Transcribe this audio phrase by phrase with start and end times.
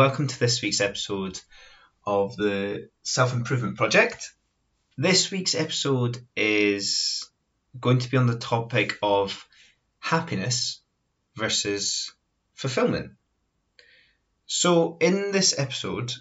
[0.00, 1.38] welcome to this week's episode
[2.06, 4.32] of the Self Improvement Project.
[4.96, 7.28] This week's episode is
[7.78, 9.46] going to be on the topic of
[9.98, 10.80] happiness
[11.36, 12.14] versus
[12.54, 13.10] fulfillment.
[14.46, 16.14] So, in this episode,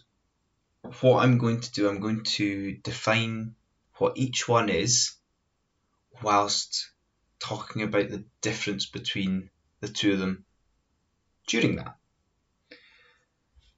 [1.00, 3.56] what I'm going to do, I'm going to define
[3.94, 5.14] what each one is
[6.22, 6.92] whilst
[7.40, 10.44] talking about the difference between the two of them
[11.48, 11.96] during that.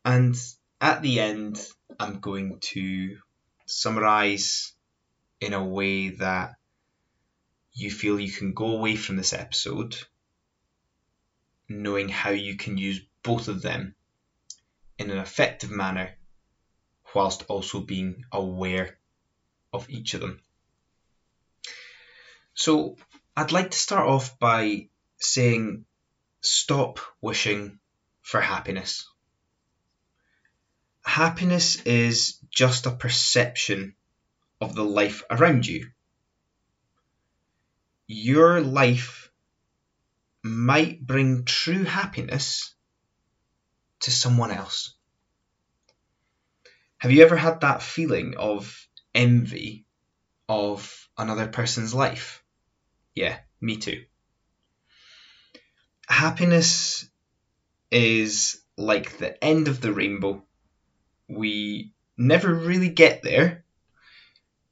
[0.03, 0.35] And
[0.79, 1.65] at the end,
[1.99, 3.17] I'm going to
[3.65, 4.73] summarize
[5.39, 6.55] in a way that
[7.73, 9.95] you feel you can go away from this episode
[11.69, 13.95] knowing how you can use both of them
[14.97, 16.17] in an effective manner
[17.13, 18.97] whilst also being aware
[19.73, 20.39] of each of them.
[22.53, 22.97] So,
[23.36, 25.86] I'd like to start off by saying
[26.41, 27.80] stop wishing
[28.21, 29.08] for happiness.
[31.03, 33.95] Happiness is just a perception
[34.59, 35.89] of the life around you.
[38.08, 39.31] Your life
[40.43, 42.73] might bring true happiness
[44.02, 44.95] to someone else.
[46.97, 49.86] Have you ever had that feeling of envy
[50.47, 52.43] of another person's life?
[53.15, 54.05] Yeah, me too.
[56.08, 57.09] Happiness
[57.89, 60.43] is like the end of the rainbow
[61.31, 63.63] we never really get there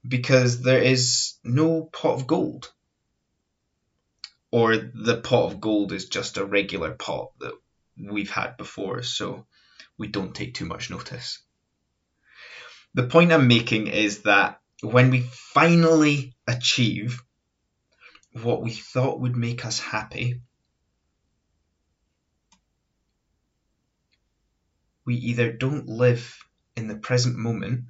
[0.08, 2.72] because there is no pot of gold.
[4.52, 7.54] Or the pot of gold is just a regular pot that
[7.98, 9.46] we've had before, so
[9.98, 11.40] we don't take too much notice.
[12.94, 15.22] The point I'm making is that when we
[15.54, 17.22] finally achieve
[18.34, 20.42] what we thought would make us happy,
[25.06, 26.38] we either don't live
[26.80, 27.84] in the present moment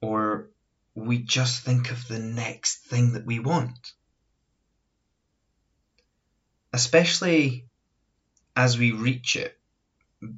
[0.00, 0.48] or
[0.94, 3.92] we just think of the next thing that we want.
[6.72, 7.66] Especially
[8.56, 9.58] as we reach it,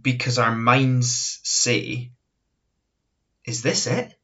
[0.02, 2.10] because our minds say,
[3.44, 4.14] Is this it?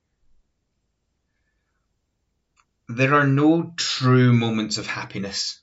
[2.89, 5.61] There are no true moments of happiness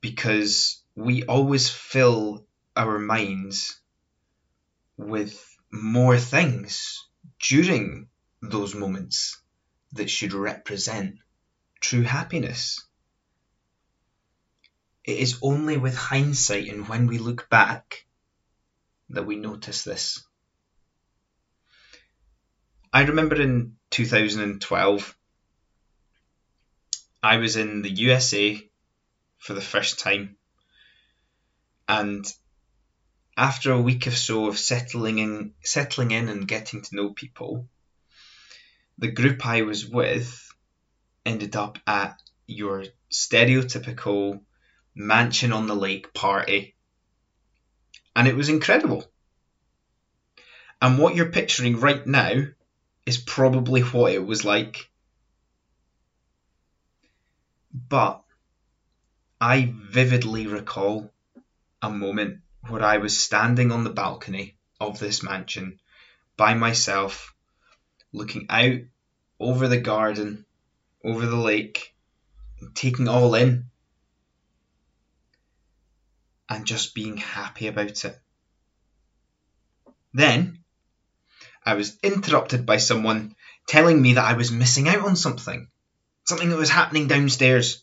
[0.00, 2.44] because we always fill
[2.76, 3.78] our minds
[4.98, 7.06] with more things
[7.40, 8.08] during
[8.42, 9.40] those moments
[9.92, 11.18] that should represent
[11.80, 12.84] true happiness.
[15.04, 18.04] It is only with hindsight and when we look back
[19.10, 20.22] that we notice this.
[22.92, 25.16] I remember in 2012,
[27.22, 28.70] I was in the USA
[29.38, 30.36] for the first time,
[31.88, 32.24] and
[33.38, 37.68] after a week or so of settling in, settling in and getting to know people,
[38.98, 40.52] the group I was with
[41.24, 44.40] ended up at your stereotypical
[44.92, 46.74] mansion on the lake party.
[48.16, 49.04] And it was incredible.
[50.82, 52.42] And what you're picturing right now
[53.06, 54.90] is probably what it was like.
[57.72, 58.20] But
[59.40, 61.12] I vividly recall
[61.80, 65.80] a moment where I was standing on the balcony of this mansion
[66.36, 67.34] by myself,
[68.12, 68.80] looking out
[69.40, 70.44] over the garden,
[71.04, 71.94] over the lake,
[72.74, 73.64] taking all in,
[76.48, 78.18] and just being happy about it.
[80.14, 80.58] Then
[81.64, 83.34] I was interrupted by someone
[83.66, 85.68] telling me that I was missing out on something,
[86.24, 87.82] something that was happening downstairs.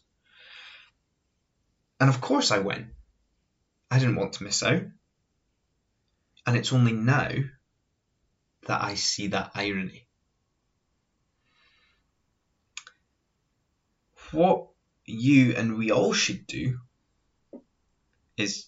[2.00, 2.88] And of course I went.
[3.90, 4.84] I didn't want to miss out.
[6.48, 7.32] And it's only now
[8.68, 10.08] that I see that irony.
[14.32, 14.68] What
[15.06, 16.80] you and we all should do
[18.38, 18.66] is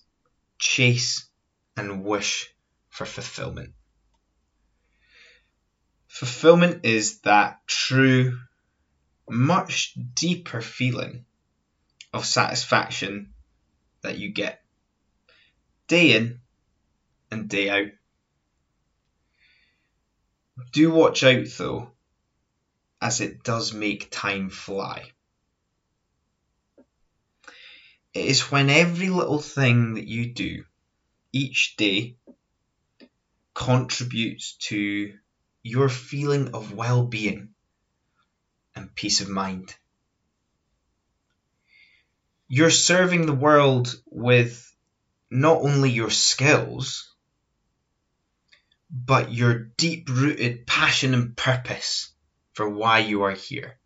[0.60, 1.28] chase
[1.76, 2.54] and wish
[2.90, 3.74] for fulfillment.
[6.08, 8.40] Fulfillment is that true,
[9.30, 11.26] much deeper feeling
[12.14, 13.34] of satisfaction
[14.02, 14.62] that you get
[15.88, 16.40] day in
[17.32, 17.92] and day out.
[20.72, 21.92] Do watch out though,
[23.02, 25.12] as it does make time fly.
[28.14, 30.64] It is when every little thing that you do
[31.32, 32.18] each day
[33.54, 35.14] contributes to
[35.64, 37.50] your feeling of well being
[38.76, 39.76] and peace of mind.
[42.48, 44.67] You're serving the world with
[45.30, 47.14] not only your skills,
[48.90, 52.12] but your deep rooted passion and purpose
[52.54, 53.78] for why you are here.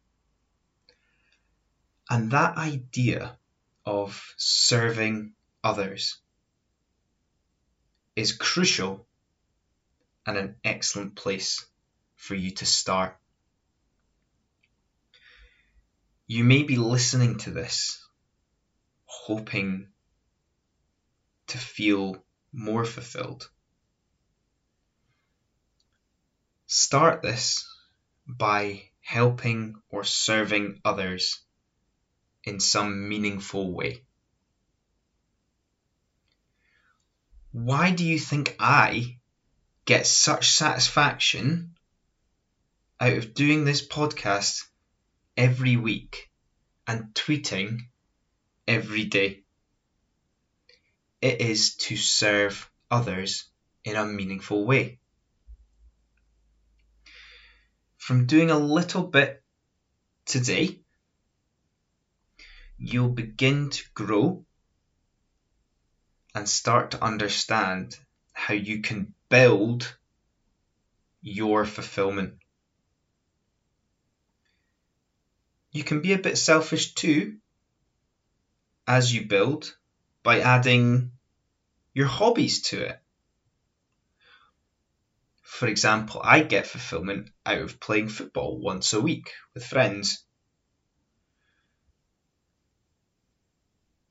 [2.10, 3.38] And that idea
[3.86, 5.34] of serving
[5.64, 6.18] others
[8.16, 9.08] is crucial
[10.26, 11.66] and an excellent place
[12.16, 13.18] for you to start.
[16.28, 18.06] You may be listening to this
[19.06, 19.88] hoping
[21.52, 23.50] to feel more fulfilled.
[26.66, 27.68] Start this
[28.26, 31.42] by helping or serving others
[32.46, 34.04] in some meaningful way.
[37.52, 39.20] Why do you think I
[39.84, 41.76] get such satisfaction
[43.02, 44.64] out of doing this podcast
[45.36, 46.30] every week
[46.88, 47.82] and tweeting
[48.66, 49.44] every day?
[51.22, 53.46] It is to serve others
[53.84, 55.00] in a meaningful way
[58.02, 59.44] from doing a little bit
[60.26, 60.82] today,
[62.78, 64.44] you'll begin to grow
[66.34, 67.96] and start to understand
[68.34, 69.96] how you can build
[71.22, 72.34] your fulfillment.
[75.72, 77.38] You can be a bit selfish too
[78.88, 79.78] as you build
[80.24, 81.12] by adding
[81.94, 83.00] your hobbies to it.
[85.42, 90.24] For example, I get fulfillment out of playing football once a week with friends.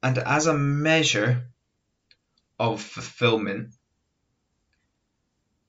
[0.02, 1.50] And as a measure
[2.58, 3.74] of fulfillment,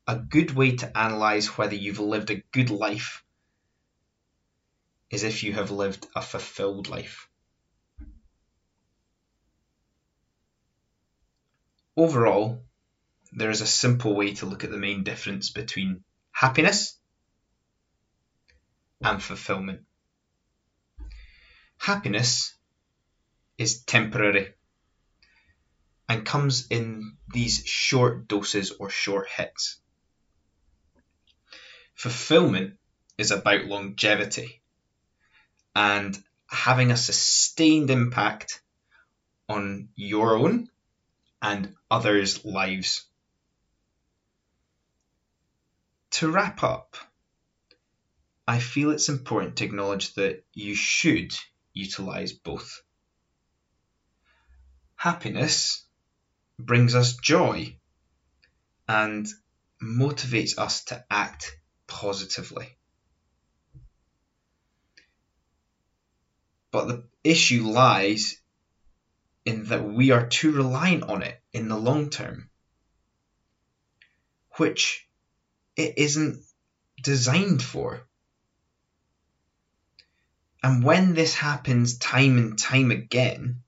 [0.07, 3.23] a good way to analyze whether you've lived a good life
[5.09, 7.29] is if you have lived a fulfilled life.
[12.01, 12.65] Overall,
[13.31, 16.97] there is a simple way to look at the main difference between happiness
[19.03, 19.81] and fulfillment.
[21.77, 22.55] Happiness
[23.59, 24.55] is temporary
[26.09, 29.79] and comes in these short doses or short hits.
[31.93, 32.79] Fulfillment
[33.19, 34.63] is about longevity
[35.75, 36.17] and
[36.47, 38.59] having a sustained impact
[39.47, 40.67] on your own
[41.41, 43.05] and others' lives.
[46.11, 46.97] To wrap up,
[48.47, 51.33] I feel it's important to acknowledge that you should
[51.73, 52.81] utilize both.
[54.95, 55.85] Happiness
[56.59, 57.77] brings us joy
[58.87, 59.25] and
[59.81, 61.57] motivates us to act
[61.87, 62.77] positively.
[66.71, 68.40] But the issue lies
[69.45, 72.49] in that we are too reliant on it in the long term,
[74.57, 75.07] which
[75.75, 76.43] it isn't
[77.01, 78.01] designed for.
[80.63, 83.63] And when this happens time and time again,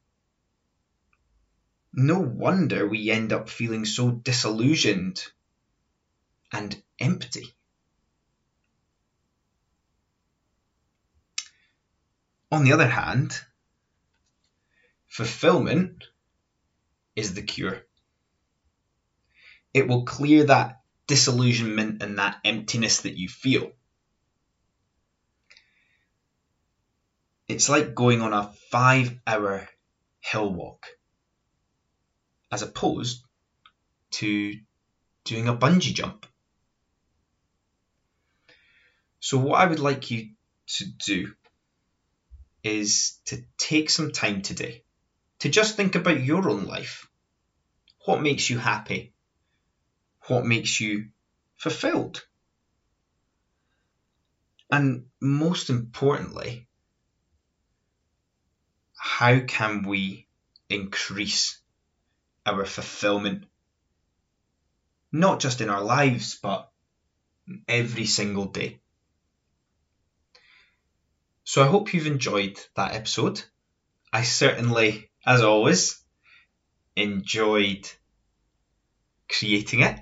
[1.92, 5.24] no wonder we end up feeling so disillusioned
[6.51, 7.53] and empty.
[12.51, 13.39] On the other hand,
[15.13, 16.05] fulfillment
[17.15, 17.84] is the cure.
[19.72, 23.74] It will clear that disillusionment and that emptiness that you feel.
[27.48, 29.70] It's like going on a five hour
[30.20, 30.88] hill walk
[32.51, 33.24] as opposed
[34.13, 34.55] to
[35.25, 36.25] doing a bungee jump.
[39.20, 40.32] So, what I would like you
[40.77, 41.34] to do
[42.63, 44.83] is to take some time today
[45.44, 47.08] to just think about your own life.
[48.06, 49.14] What makes you happy?
[50.28, 51.10] what makes you
[51.58, 52.24] fulfilled.
[54.72, 56.68] And most importantly,
[58.96, 60.28] how can we
[60.70, 61.62] increase
[62.46, 63.46] our fulfillment?
[65.12, 66.72] Not just in our lives, but
[67.68, 68.80] every single day.
[71.44, 73.44] So I hope you've enjoyed that episode.
[74.12, 76.03] I certainly, as always,
[76.96, 77.89] enjoyed
[79.27, 80.00] creating it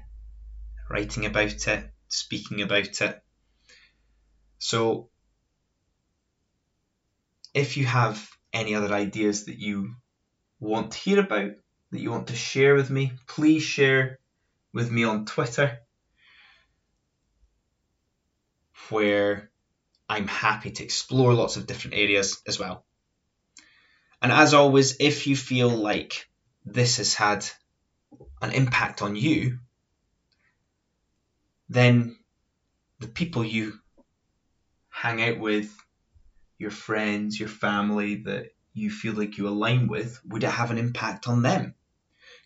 [0.92, 3.24] writing about it, speaking about it.
[4.60, 5.10] So,
[7.54, 9.96] if you have any other ideas that you
[10.60, 11.52] want to hear about,
[11.92, 14.20] that you want to share with me, please share
[14.74, 15.80] with me on Twitter,
[18.90, 19.50] where
[20.10, 22.86] I'm happy to explore lots of different areas as well.
[24.22, 26.30] And as always, if you feel like
[26.66, 27.46] this has had
[28.42, 29.60] an impact on you,
[31.70, 32.18] then
[33.00, 33.80] the people you
[34.90, 35.76] hang out with,
[36.60, 40.78] your friends, your family that you feel like you align with, would it have an
[40.78, 41.74] impact on them?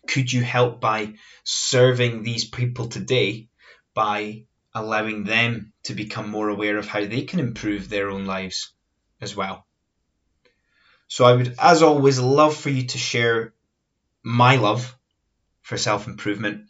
[0.08, 1.14] Could you help by
[1.44, 3.48] serving these people today
[3.92, 8.72] by allowing them to become more aware of how they can improve their own lives
[9.20, 9.65] as well?
[11.08, 13.54] So I would, as always, love for you to share
[14.22, 14.96] my love
[15.62, 16.68] for self improvement.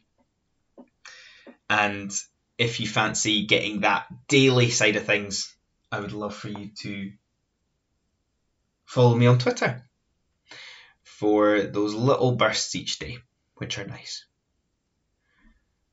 [1.69, 2.13] And
[2.59, 5.55] if you fancy getting that daily side of things,
[5.91, 7.13] I would love for you to
[8.85, 9.83] follow me on Twitter
[11.05, 13.19] for those little bursts each day,
[13.57, 14.27] which are nice.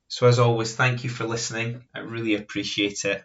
[0.07, 1.85] So, as always, thank you for listening.
[1.95, 3.23] I really appreciate it.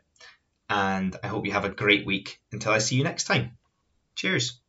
[0.70, 3.58] And I hope you have a great week until I see you next time.
[4.14, 4.60] Cheers.